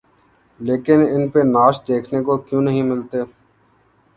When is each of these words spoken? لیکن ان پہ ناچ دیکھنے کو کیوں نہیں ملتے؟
لیکن 0.59 0.99
ان 1.09 1.23
پہ 1.31 1.39
ناچ 1.45 1.75
دیکھنے 1.87 2.19
کو 2.25 2.37
کیوں 2.45 2.61
نہیں 2.61 2.83
ملتے؟ 2.83 3.19